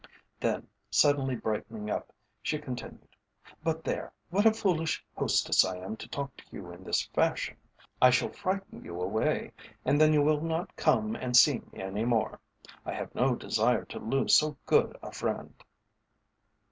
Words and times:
Then 0.39 0.67
suddenly 0.89 1.35
brightening 1.35 1.91
up, 1.91 2.11
she 2.41 2.57
continued: 2.57 3.07
"But 3.63 3.83
there; 3.83 4.11
what 4.31 4.47
a 4.47 4.51
foolish 4.51 5.05
hostess 5.15 5.63
I 5.63 5.77
am 5.77 5.95
to 5.97 6.07
talk 6.07 6.35
to 6.37 6.43
you 6.49 6.71
in 6.71 6.83
this 6.83 7.05
fashion. 7.09 7.57
I 8.01 8.09
shall 8.09 8.31
frighten 8.33 8.83
you 8.83 8.99
away, 8.99 9.51
and 9.85 10.01
then 10.01 10.11
you 10.11 10.23
will 10.23 10.41
not 10.41 10.75
come 10.75 11.15
and 11.15 11.37
see 11.37 11.61
me 11.71 11.83
any 11.83 12.03
more. 12.03 12.39
I 12.83 12.93
have 12.93 13.13
no 13.13 13.35
desire 13.35 13.85
to 13.85 13.99
lose 13.99 14.35
so 14.35 14.57
good 14.65 14.97
a 15.03 15.11
friend." 15.11 15.63